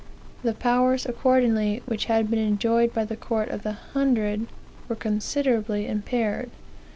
[0.41, 4.47] "The powers, accordingly, which had been enjoyed by the court of the hundred,
[4.89, 6.49] were considerably impaired.